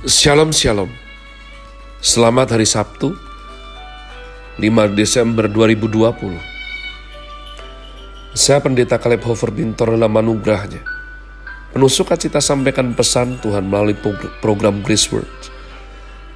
Shalom 0.00 0.48
Shalom. 0.48 0.88
Selamat 2.00 2.56
hari 2.56 2.64
Sabtu 2.64 3.12
5 4.56 4.96
Desember 4.96 5.44
2020 5.44 6.40
Saya 8.32 8.64
Pendeta 8.64 8.96
Kaleb 8.96 9.20
Hofer 9.28 9.52
Bintor 9.52 10.00
dalam 10.00 10.16
anugerahnya 10.16 10.80
Penuh 11.76 11.92
sukacita 11.92 12.40
sampaikan 12.40 12.96
pesan 12.96 13.44
Tuhan 13.44 13.68
melalui 13.68 13.92
program 14.40 14.80
Grace 14.80 15.04
Word 15.12 15.28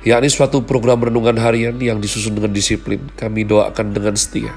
yakni 0.05 0.29
suatu 0.29 0.61
program 0.61 1.01
renungan 1.01 1.41
harian 1.41 1.81
yang 1.81 2.05
disusun 2.05 2.37
dengan 2.37 2.53
disiplin 2.53 3.01
kami 3.17 3.49
doakan 3.49 3.97
dengan 3.97 4.13
setia. 4.13 4.53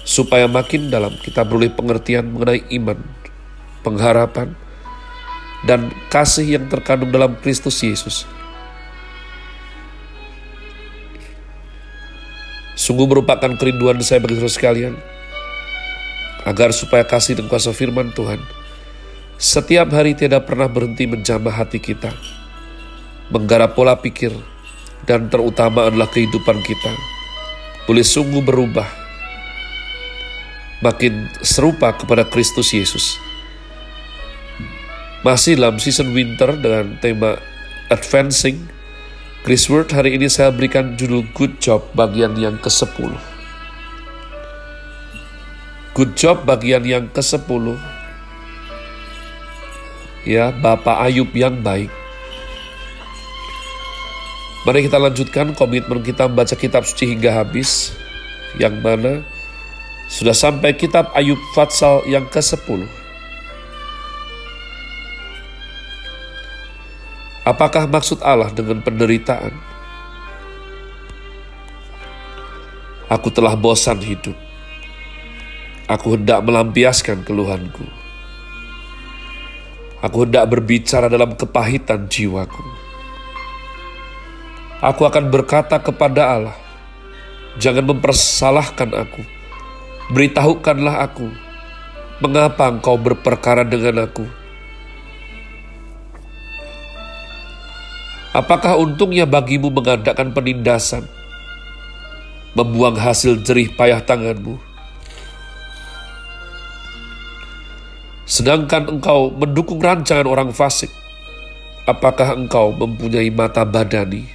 Supaya 0.00 0.48
makin 0.48 0.88
dalam 0.88 1.12
kita 1.20 1.44
beroleh 1.44 1.68
pengertian 1.68 2.32
mengenai 2.32 2.64
iman, 2.72 2.96
pengharapan, 3.84 4.56
dan 5.64 5.88
kasih 6.12 6.60
yang 6.60 6.68
terkandung 6.68 7.08
dalam 7.08 7.36
Kristus 7.40 7.80
Yesus. 7.80 8.28
Sungguh 12.76 13.08
merupakan 13.08 13.48
kerinduan 13.56 13.96
saya 14.04 14.20
bagi 14.20 14.36
saudara 14.36 14.52
sekalian, 14.52 14.94
agar 16.44 16.76
supaya 16.76 17.00
kasih 17.08 17.40
dan 17.40 17.48
kuasa 17.48 17.72
firman 17.72 18.12
Tuhan 18.12 18.44
setiap 19.40 19.90
hari 19.90 20.14
tidak 20.14 20.46
pernah 20.46 20.70
berhenti 20.70 21.08
menjamah 21.10 21.50
hati 21.50 21.82
kita, 21.82 22.12
menggarap 23.32 23.74
pola 23.74 23.98
pikir, 23.98 24.30
dan 25.08 25.26
terutama 25.32 25.90
adalah 25.90 26.06
kehidupan 26.06 26.60
kita, 26.62 26.92
boleh 27.88 28.06
sungguh 28.06 28.44
berubah, 28.44 28.86
makin 30.84 31.26
serupa 31.40 31.96
kepada 31.96 32.22
Kristus 32.28 32.70
Yesus 32.70 33.23
masih 35.24 35.56
dalam 35.56 35.80
season 35.80 36.12
winter 36.12 36.52
dengan 36.60 37.00
tema 37.00 37.40
Advancing, 37.88 38.60
Chris 39.40 39.72
Word 39.72 39.88
hari 39.96 40.20
ini 40.20 40.28
saya 40.28 40.52
berikan 40.52 41.00
judul 41.00 41.24
Good 41.32 41.64
Job 41.64 41.80
bagian 41.96 42.36
yang 42.36 42.60
ke-10. 42.60 43.08
Good 45.96 46.12
Job 46.12 46.44
bagian 46.44 46.84
yang 46.84 47.08
ke-10. 47.08 47.80
Ya, 50.28 50.52
Bapak 50.52 51.08
Ayub 51.08 51.32
yang 51.32 51.64
baik. 51.64 51.88
Mari 54.68 54.88
kita 54.88 54.96
lanjutkan 55.00 55.56
komitmen 55.56 56.04
kita 56.04 56.28
membaca 56.28 56.56
kitab 56.56 56.84
suci 56.84 57.16
hingga 57.16 57.32
habis. 57.32 57.96
Yang 58.60 58.74
mana 58.80 59.12
sudah 60.08 60.36
sampai 60.36 60.76
kitab 60.76 61.08
Ayub 61.16 61.40
Fatsal 61.56 62.04
yang 62.08 62.28
ke-10. 62.28 63.03
Apakah 67.44 67.84
maksud 67.84 68.24
Allah 68.24 68.48
dengan 68.56 68.80
penderitaan? 68.80 69.52
Aku 73.12 73.28
telah 73.28 73.52
bosan 73.52 74.00
hidup. 74.00 74.32
Aku 75.84 76.16
hendak 76.16 76.40
melampiaskan 76.40 77.20
keluhanku. 77.20 77.84
Aku 80.00 80.24
hendak 80.24 80.48
berbicara 80.48 81.12
dalam 81.12 81.36
kepahitan 81.36 82.08
jiwaku. 82.08 82.64
Aku 84.80 85.04
akan 85.04 85.28
berkata 85.28 85.76
kepada 85.76 86.40
Allah, 86.40 86.56
"Jangan 87.60 87.92
mempersalahkan 87.92 88.88
aku. 88.96 89.20
Beritahukanlah 90.16 91.12
aku, 91.12 91.28
mengapa 92.24 92.72
engkau 92.72 92.96
berperkara 92.96 93.68
dengan 93.68 94.08
aku?" 94.08 94.43
Apakah 98.34 98.74
untungnya 98.82 99.30
bagimu 99.30 99.70
mengadakan 99.70 100.34
penindasan, 100.34 101.06
membuang 102.58 102.98
hasil 102.98 103.46
jerih 103.46 103.70
payah 103.78 104.02
tanganmu? 104.02 104.58
Sedangkan 108.26 108.90
engkau 108.90 109.30
mendukung 109.30 109.78
rancangan 109.78 110.26
orang 110.26 110.50
fasik, 110.50 110.90
apakah 111.86 112.34
engkau 112.34 112.74
mempunyai 112.74 113.30
mata 113.30 113.62
badani? 113.62 114.26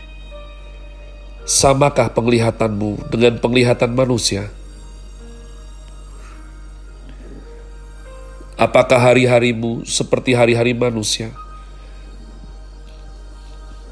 Samakah 1.44 2.08
penglihatanmu 2.16 3.12
dengan 3.12 3.36
penglihatan 3.44 3.92
manusia? 3.92 4.48
Apakah 8.56 9.12
hari-harimu 9.12 9.84
seperti 9.84 10.32
hari-hari 10.36 10.72
manusia? 10.72 11.36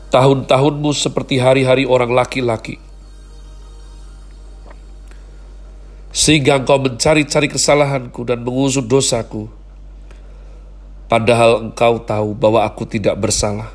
Tahun-tahunmu 0.08 0.96
seperti 0.96 1.36
hari-hari 1.36 1.84
orang 1.84 2.16
laki-laki. 2.16 2.80
Sehingga 6.16 6.64
engkau 6.64 6.80
mencari-cari 6.80 7.52
kesalahanku 7.52 8.24
dan 8.24 8.40
mengusut 8.40 8.88
dosaku. 8.88 9.52
Padahal 11.12 11.68
engkau 11.68 12.00
tahu 12.00 12.32
bahwa 12.40 12.64
aku 12.64 12.88
tidak 12.88 13.20
bersalah. 13.20 13.68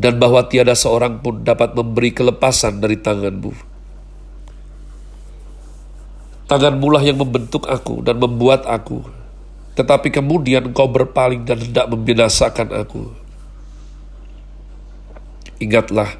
Dan 0.00 0.16
bahwa 0.16 0.40
tiada 0.48 0.72
seorang 0.72 1.20
pun 1.20 1.44
dapat 1.44 1.76
memberi 1.76 2.10
kelepasan 2.10 2.80
dari 2.80 2.96
tanganmu. 2.96 3.52
Tanganmu 6.48 6.86
lah 6.92 7.04
yang 7.04 7.20
membentuk 7.20 7.68
aku 7.68 8.00
dan 8.00 8.16
membuat 8.16 8.64
aku. 8.64 9.04
Tetapi 9.76 10.08
kemudian 10.08 10.72
engkau 10.72 10.88
berpaling 10.88 11.44
dan 11.44 11.60
hendak 11.60 11.92
membinasakan 11.92 12.72
aku. 12.72 13.23
Ingatlah 15.62 16.18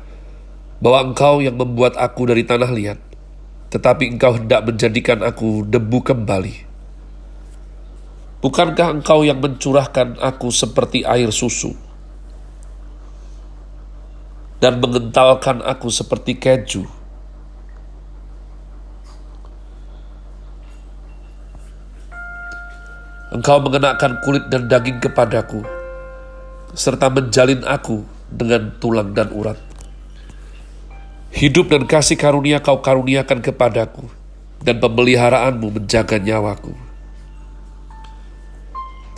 bahwa 0.78 1.10
engkau 1.10 1.42
yang 1.42 1.58
membuat 1.58 1.98
aku 1.98 2.30
dari 2.30 2.46
tanah 2.46 2.70
liat, 2.70 2.98
tetapi 3.74 4.14
engkau 4.14 4.38
hendak 4.38 4.62
menjadikan 4.62 5.24
aku 5.26 5.66
debu 5.66 5.98
kembali. 6.04 6.54
Bukankah 8.44 9.00
engkau 9.00 9.24
yang 9.24 9.40
mencurahkan 9.40 10.20
aku 10.20 10.52
seperti 10.52 11.00
air 11.00 11.32
susu 11.32 11.72
dan 14.60 14.78
mengentalkan 14.78 15.64
aku 15.64 15.88
seperti 15.88 16.36
keju? 16.36 16.84
Engkau 23.34 23.58
mengenakan 23.58 24.22
kulit 24.22 24.46
dan 24.46 24.70
daging 24.70 25.02
kepadaku, 25.02 25.66
serta 26.76 27.10
menjalin 27.10 27.66
aku 27.66 28.13
dengan 28.30 28.72
tulang 28.80 29.12
dan 29.12 29.30
urat. 29.32 29.58
Hidup 31.34 31.66
dan 31.66 31.84
kasih 31.84 32.14
karunia 32.14 32.62
kau 32.62 32.78
karuniakan 32.78 33.42
kepadaku, 33.42 34.06
dan 34.62 34.78
pemeliharaanmu 34.78 35.82
menjaga 35.82 36.22
nyawaku. 36.22 36.70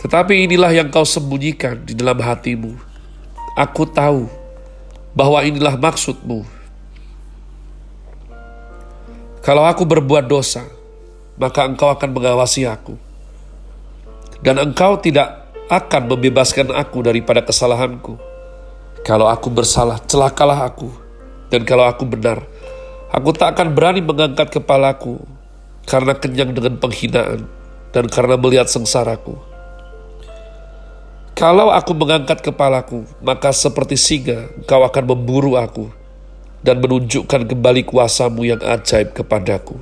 Tetapi 0.01 0.49
inilah 0.49 0.73
yang 0.73 0.89
kau 0.89 1.05
sembunyikan 1.05 1.85
di 1.85 1.93
dalam 1.93 2.17
hatimu. 2.17 2.73
Aku 3.57 3.85
tahu 3.89 4.29
bahwa 5.17 5.41
inilah 5.41 5.73
maksudmu. 5.77 6.45
Kalau 9.41 9.63
aku 9.65 9.85
berbuat 9.85 10.25
dosa, 10.29 10.65
maka 11.37 11.65
engkau 11.65 11.89
akan 11.89 12.09
mengawasi 12.13 12.65
aku. 12.65 12.97
Dan 14.41 14.61
engkau 14.61 15.01
tidak 15.01 15.53
akan 15.69 16.13
membebaskan 16.13 16.69
aku 16.73 17.01
daripada 17.01 17.41
kesalahanku 17.41 18.26
kalau 19.07 19.31
aku 19.31 19.47
bersalah, 19.47 20.03
celakalah 20.03 20.67
aku. 20.67 20.91
Dan 21.47 21.63
kalau 21.63 21.87
aku 21.87 22.03
benar, 22.03 22.43
aku 23.07 23.31
tak 23.31 23.55
akan 23.55 23.71
berani 23.71 24.03
mengangkat 24.03 24.51
kepalaku 24.51 25.23
karena 25.87 26.11
kenyang 26.11 26.51
dengan 26.51 26.75
penghinaan 26.75 27.47
dan 27.95 28.11
karena 28.11 28.35
melihat 28.35 28.67
sengsaraku. 28.67 29.39
Kalau 31.31 31.71
aku 31.71 31.95
mengangkat 31.95 32.43
kepalaku, 32.43 33.07
maka 33.23 33.55
seperti 33.55 33.95
singa 33.95 34.51
engkau 34.59 34.83
akan 34.83 35.03
memburu 35.07 35.55
aku 35.55 35.87
dan 36.59 36.83
menunjukkan 36.83 37.47
kembali 37.47 37.87
kuasamu 37.87 38.43
yang 38.43 38.59
ajaib 38.59 39.15
kepadaku. 39.15 39.79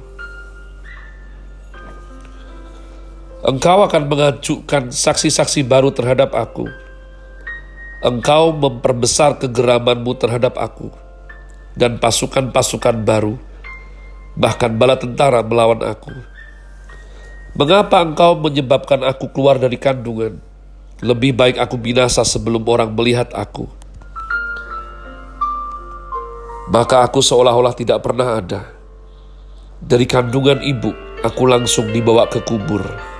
Engkau 3.42 3.82
akan 3.82 4.06
mengajukan 4.06 4.94
saksi-saksi 4.94 5.66
baru 5.66 5.90
terhadap 5.90 6.38
aku, 6.38 6.70
engkau 8.06 8.54
memperbesar 8.54 9.42
kegeramanmu 9.42 10.14
terhadap 10.22 10.62
aku, 10.62 10.94
dan 11.74 11.98
pasukan-pasukan 11.98 13.02
baru, 13.02 13.34
bahkan 14.38 14.70
bala 14.78 14.94
tentara 14.94 15.42
melawan 15.42 15.82
aku. 15.82 16.14
Mengapa 17.58 18.06
engkau 18.06 18.38
menyebabkan 18.38 19.02
aku 19.02 19.34
keluar 19.34 19.58
dari 19.58 19.82
kandungan? 19.82 20.38
Lebih 21.02 21.34
baik 21.34 21.58
aku 21.58 21.82
binasa 21.82 22.22
sebelum 22.22 22.62
orang 22.70 22.94
melihat 22.94 23.34
aku. 23.34 23.66
Maka 26.70 27.02
aku 27.02 27.26
seolah-olah 27.26 27.74
tidak 27.74 28.06
pernah 28.06 28.38
ada. 28.38 28.70
Dari 29.82 30.06
kandungan 30.06 30.62
ibu, 30.62 30.94
aku 31.26 31.44
langsung 31.50 31.90
dibawa 31.90 32.30
ke 32.30 32.42
kubur. 32.46 33.15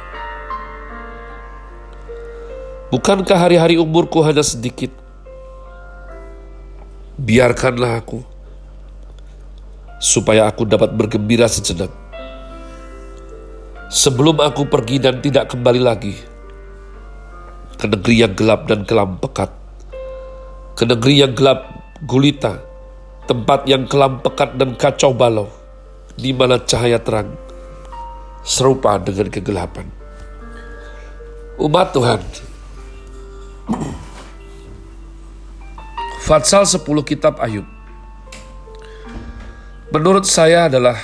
Bukankah 2.96 3.36
hari-hari 3.36 3.76
umurku 3.76 4.24
hanya 4.24 4.40
sedikit? 4.40 4.88
Biarkanlah 7.20 8.00
aku, 8.00 8.24
supaya 10.00 10.48
aku 10.48 10.64
dapat 10.64 10.96
bergembira 10.96 11.44
sejenak. 11.52 11.92
Sebelum 13.92 14.40
aku 14.40 14.72
pergi 14.72 15.04
dan 15.04 15.20
tidak 15.20 15.52
kembali 15.52 15.84
lagi 15.84 16.16
ke 17.76 17.84
negeri 17.84 18.16
yang 18.16 18.32
gelap 18.32 18.64
dan 18.64 18.88
kelam 18.88 19.20
pekat, 19.20 19.52
ke 20.80 20.88
negeri 20.88 21.20
yang 21.20 21.36
gelap 21.36 21.68
gulita, 22.08 22.64
tempat 23.28 23.68
yang 23.68 23.84
kelam 23.92 24.24
pekat 24.24 24.56
dan 24.56 24.72
kacau 24.80 25.12
balau, 25.12 25.52
di 26.16 26.32
mana 26.32 26.64
cahaya 26.64 27.04
terang 27.04 27.28
serupa 28.48 28.96
dengan 29.04 29.28
kegelapan. 29.28 29.84
Umat 31.60 31.92
Tuhan, 31.92 32.24
Fatsal 36.26 36.66
10 36.66 36.82
kitab 37.06 37.38
Ayub 37.38 37.70
menurut 39.94 40.26
saya 40.26 40.66
adalah 40.66 40.98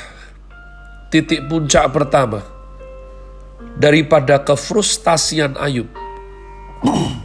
titik 1.13 1.45
puncak 1.45 1.93
pertama 1.93 2.41
daripada 3.77 4.41
kefrustasian 4.41 5.61
Ayub 5.61 5.85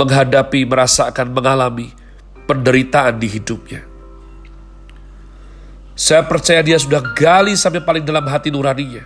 menghadapi, 0.00 0.64
merasakan, 0.64 1.36
mengalami 1.36 1.92
penderitaan 2.48 3.20
di 3.20 3.28
hidupnya. 3.28 3.84
Saya 5.92 6.24
percaya 6.24 6.64
dia 6.64 6.80
sudah 6.80 7.04
gali 7.12 7.52
sampai 7.52 7.84
paling 7.84 8.04
dalam 8.04 8.24
hati 8.28 8.48
nuraninya. 8.48 9.04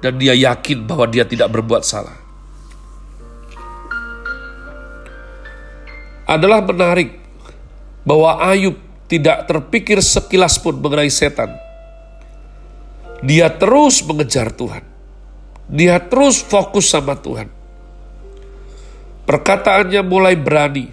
Dan 0.00 0.16
dia 0.16 0.32
yakin 0.32 0.88
bahwa 0.88 1.04
dia 1.04 1.28
tidak 1.28 1.52
berbuat 1.52 1.84
salah. 1.84 2.16
Adalah 6.30 6.62
menarik 6.62 7.18
bahwa 8.06 8.38
Ayub 8.38 8.78
tidak 9.10 9.50
terpikir 9.50 9.98
sekilas 9.98 10.62
pun 10.62 10.78
mengenai 10.78 11.10
setan. 11.10 11.50
Dia 13.26 13.50
terus 13.50 13.98
mengejar 14.06 14.54
Tuhan. 14.54 14.86
Dia 15.66 15.98
terus 15.98 16.38
fokus 16.38 16.86
sama 16.86 17.18
Tuhan. 17.18 17.50
Perkataannya 19.26 20.02
mulai 20.06 20.38
berani. 20.38 20.86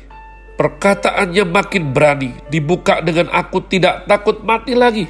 Perkataannya 0.57 1.45
makin 1.45 1.93
berani. 1.93 2.33
Dibuka 2.49 3.05
dengan 3.05 3.29
aku 3.29 3.61
tidak 3.61 4.09
takut 4.09 4.41
mati 4.41 4.73
lagi. 4.73 5.05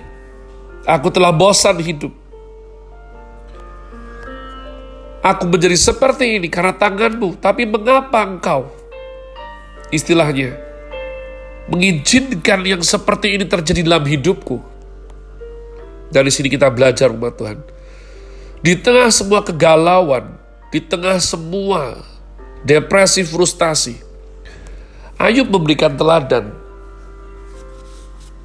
Aku 0.83 1.07
telah 1.07 1.31
bosan 1.31 1.79
hidup. 1.79 2.11
Aku 5.23 5.43
menjadi 5.47 5.75
seperti 5.75 6.39
ini 6.39 6.47
karena 6.47 6.71
tanganmu, 6.71 7.35
tapi 7.43 7.67
mengapa 7.67 8.23
engkau? 8.23 8.76
Istilahnya, 9.87 10.59
mengizinkan 11.71 12.63
yang 12.67 12.83
seperti 12.83 13.39
ini 13.39 13.47
terjadi 13.47 13.87
dalam 13.87 14.03
hidupku. 14.03 14.59
Dari 16.11 16.31
sini 16.31 16.51
kita 16.51 16.67
belajar 16.71 17.11
umat 17.11 17.35
Tuhan. 17.39 17.59
Di 18.59 18.75
tengah 18.75 19.07
semua 19.11 19.43
kegalauan, 19.43 20.35
di 20.71 20.79
tengah 20.83 21.19
semua 21.23 22.03
depresi, 22.67 23.23
frustasi. 23.23 23.95
Ayub 25.15 25.47
memberikan 25.47 25.95
teladan 25.95 26.51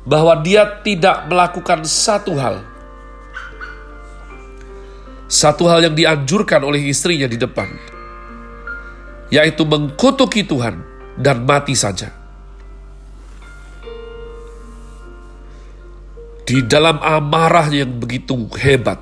bahwa 0.06 0.38
dia 0.42 0.66
tidak 0.82 1.26
melakukan 1.26 1.82
satu 1.82 2.38
hal. 2.38 2.62
Satu 5.26 5.64
hal 5.66 5.90
yang 5.90 5.96
dianjurkan 5.96 6.60
oleh 6.60 6.92
istrinya 6.92 7.24
di 7.24 7.40
depan, 7.40 7.66
yaitu 9.32 9.64
mengkutuki 9.64 10.44
Tuhan 10.44 10.91
dan 11.18 11.44
mati 11.44 11.76
saja. 11.76 12.08
Di 16.42 16.60
dalam 16.66 16.98
amarah 17.00 17.70
yang 17.70 17.96
begitu 17.96 18.50
hebat, 18.60 18.98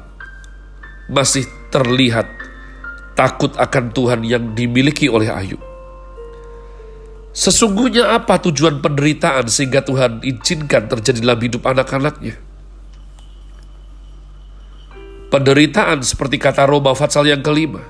masih 1.10 1.48
terlihat 1.74 2.28
takut 3.18 3.50
akan 3.58 3.90
Tuhan 3.90 4.20
yang 4.22 4.54
dimiliki 4.54 5.10
oleh 5.10 5.28
Ayub. 5.32 5.60
Sesungguhnya 7.30 8.18
apa 8.18 8.42
tujuan 8.42 8.82
penderitaan 8.82 9.46
sehingga 9.46 9.86
Tuhan 9.86 10.20
izinkan 10.26 10.90
terjadi 10.90 11.18
dalam 11.22 11.40
hidup 11.40 11.62
anak-anaknya? 11.62 12.34
Penderitaan 15.30 16.02
seperti 16.02 16.42
kata 16.42 16.66
Roma 16.66 16.90
Fatsal 16.90 17.30
yang 17.30 17.38
kelima, 17.38 17.86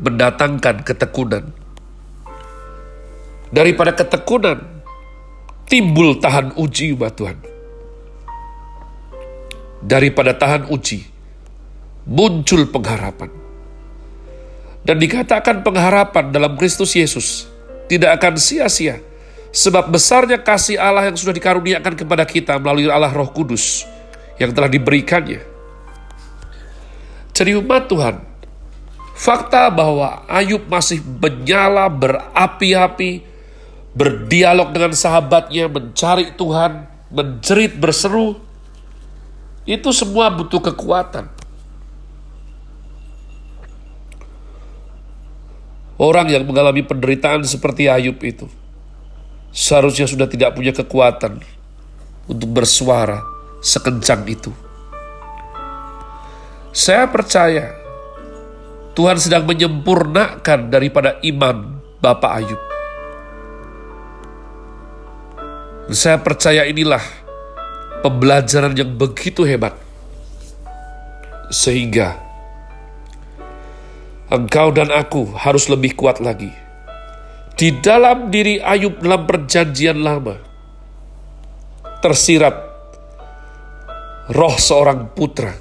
mendatangkan 0.00 0.80
ketekunan. 0.88 1.63
Daripada 3.54 3.94
ketekunan, 3.94 4.58
timbul 5.70 6.18
tahan 6.18 6.58
uji 6.58 6.90
umat 6.98 7.14
Tuhan. 7.14 7.38
Daripada 9.78 10.34
tahan 10.34 10.66
uji, 10.74 11.06
muncul 12.10 12.66
pengharapan. 12.66 13.30
Dan 14.82 14.98
dikatakan 14.98 15.62
pengharapan 15.62 16.34
dalam 16.34 16.58
Kristus 16.58 16.98
Yesus 16.98 17.46
tidak 17.86 18.18
akan 18.18 18.34
sia-sia. 18.42 18.98
Sebab 19.54 19.86
besarnya 19.86 20.42
kasih 20.42 20.74
Allah 20.74 21.06
yang 21.06 21.14
sudah 21.14 21.30
dikaruniakan 21.30 21.94
kepada 21.94 22.26
kita 22.26 22.58
melalui 22.58 22.90
Allah 22.90 23.14
Roh 23.14 23.30
Kudus 23.30 23.86
yang 24.34 24.50
telah 24.50 24.66
diberikannya. 24.66 25.46
Jadi 27.30 27.54
umat 27.62 27.86
Tuhan, 27.86 28.18
fakta 29.14 29.70
bahwa 29.70 30.26
Ayub 30.26 30.66
masih 30.66 30.98
menyala, 31.06 31.86
berapi-api, 31.86 33.33
berdialog 33.94 34.74
dengan 34.74 34.92
sahabatnya, 34.92 35.70
mencari 35.70 36.34
Tuhan, 36.34 36.90
menjerit, 37.14 37.78
berseru, 37.78 38.42
itu 39.64 39.88
semua 39.94 40.28
butuh 40.34 40.60
kekuatan. 40.60 41.30
Orang 45.94 46.26
yang 46.26 46.42
mengalami 46.42 46.82
penderitaan 46.82 47.46
seperti 47.46 47.86
Ayub 47.86 48.18
itu 48.18 48.50
seharusnya 49.54 50.10
sudah 50.10 50.26
tidak 50.26 50.58
punya 50.58 50.74
kekuatan 50.74 51.38
untuk 52.26 52.50
bersuara 52.50 53.22
sekencang 53.62 54.26
itu. 54.26 54.50
Saya 56.74 57.06
percaya 57.06 57.70
Tuhan 58.98 59.22
sedang 59.22 59.46
menyempurnakan 59.46 60.74
daripada 60.74 61.22
iman 61.22 61.78
Bapak 62.02 62.32
Ayub. 62.42 62.73
Saya 65.92 66.16
percaya 66.16 66.64
inilah 66.64 67.02
pembelajaran 68.00 68.72
yang 68.72 68.96
begitu 68.96 69.44
hebat. 69.44 69.76
Sehingga 71.52 72.16
engkau 74.32 74.72
dan 74.72 74.88
aku 74.88 75.28
harus 75.36 75.68
lebih 75.68 75.92
kuat 75.92 76.24
lagi. 76.24 76.48
Di 77.54 77.70
dalam 77.84 78.32
diri 78.32 78.58
Ayub 78.58 78.98
dalam 78.98 79.28
perjanjian 79.28 80.00
lama, 80.02 80.34
tersirat 82.02 82.56
roh 84.34 84.56
seorang 84.58 85.14
putra, 85.14 85.54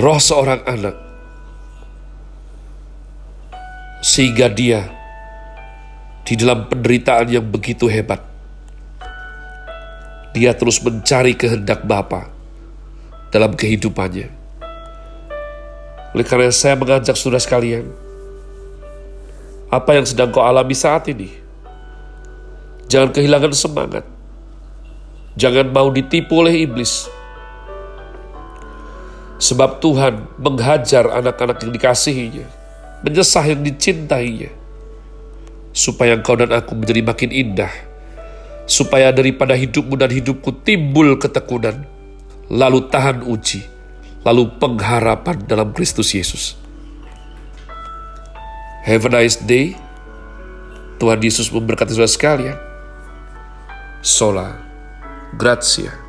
roh 0.00 0.16
seorang 0.16 0.64
anak, 0.64 0.96
sehingga 4.00 4.48
dia 4.48 5.01
di 6.32 6.40
dalam 6.40 6.64
penderitaan 6.64 7.28
yang 7.28 7.44
begitu 7.44 7.92
hebat, 7.92 8.24
dia 10.32 10.56
terus 10.56 10.80
mencari 10.80 11.36
kehendak 11.36 11.84
Bapa 11.84 12.32
dalam 13.28 13.52
kehidupannya 13.52 14.40
oleh 16.12 16.28
karena 16.28 16.52
saya 16.52 16.76
mengajak 16.76 17.16
saudara 17.16 17.40
sekalian, 17.40 17.88
apa 19.72 19.96
yang 19.96 20.04
sedang 20.04 20.28
kau 20.28 20.44
alami 20.44 20.76
saat 20.76 21.08
ini, 21.08 21.32
jangan 22.84 23.16
kehilangan 23.16 23.52
semangat. 23.56 24.04
Jangan 25.32 25.72
mau 25.72 25.88
ditipu 25.88 26.44
oleh 26.44 26.68
iblis. 26.68 27.08
Sebab 29.40 29.80
Tuhan 29.80 30.28
menghajar 30.36 31.08
anak-anak 31.08 31.64
yang 31.64 31.72
dikasihinya, 31.72 32.46
menyesah 33.00 33.48
yang 33.48 33.64
dicintainya, 33.64 34.52
supaya 35.72 36.16
engkau 36.16 36.36
dan 36.36 36.52
aku 36.52 36.76
menjadi 36.76 37.00
makin 37.00 37.32
indah, 37.32 37.72
supaya 38.68 39.10
daripada 39.10 39.56
hidupmu 39.56 39.96
dan 39.96 40.12
hidupku 40.12 40.62
timbul 40.64 41.16
ketekunan, 41.16 41.88
lalu 42.52 42.84
tahan 42.92 43.24
uji, 43.24 43.64
lalu 44.22 44.52
pengharapan 44.60 45.40
dalam 45.48 45.72
Kristus 45.72 46.12
Yesus. 46.12 46.54
Have 48.84 49.06
a 49.06 49.10
nice 49.14 49.38
day. 49.38 49.78
Tuhan 50.98 51.18
Yesus 51.18 51.50
memberkati 51.50 51.94
saudara 51.94 52.10
sekalian. 52.10 52.58
Sola 54.02 54.58
Gracia. 55.38 56.01